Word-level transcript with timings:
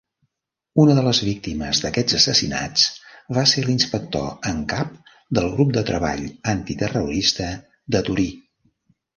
Una 0.83 0.93
de 0.99 1.01
les 1.07 1.19
víctimes 1.25 1.81
d'aquests 1.83 2.15
assassinats 2.19 2.85
va 3.39 3.43
ser 3.53 3.65
l'inspector 3.67 4.49
en 4.53 4.65
cap 4.73 4.97
del 5.41 5.53
grup 5.57 5.77
de 5.79 5.87
treball 5.91 6.27
antiterrorista 6.57 7.53
de 7.97 8.03
Torí. 8.11 8.31